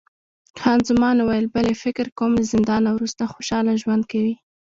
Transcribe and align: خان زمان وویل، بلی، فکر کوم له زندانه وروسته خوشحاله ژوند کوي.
خان 0.61 0.79
زمان 0.89 1.17
وویل، 1.19 1.45
بلی، 1.53 1.73
فکر 1.83 2.05
کوم 2.17 2.31
له 2.39 2.43
زندانه 2.53 2.89
وروسته 2.93 3.31
خوشحاله 3.33 3.73
ژوند 3.81 4.03
کوي. 4.11 4.35